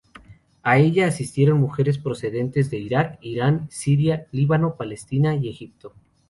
[0.63, 5.93] A ella asistieron mujeres procedentes de Iraq, Irán, Siria, Líbano, Palestina y Egipto.